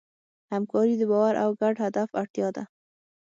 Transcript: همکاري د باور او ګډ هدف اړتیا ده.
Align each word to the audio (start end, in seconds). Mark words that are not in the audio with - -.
همکاري 0.53 0.95
د 0.97 1.03
باور 1.11 1.33
او 1.43 1.49
ګډ 1.61 1.75
هدف 1.85 2.09
اړتیا 2.21 2.47
ده. 2.55 2.63